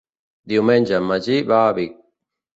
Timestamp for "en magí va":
1.01-1.61